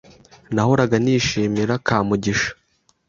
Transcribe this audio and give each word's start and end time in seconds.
Nahoraga 0.55 0.95
nishimira 1.03 1.73
Kamugisha. 1.87 2.51